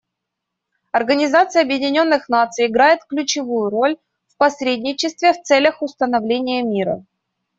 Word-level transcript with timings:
Организация 0.91 1.61
Объединенных 1.61 2.27
Наций 2.27 2.65
играет 2.65 3.05
ключевую 3.05 3.69
роль 3.69 3.97
в 4.29 4.37
посредничестве 4.37 5.31
в 5.31 5.43
целях 5.43 5.83
установления 5.83 6.63
мира. 6.63 7.05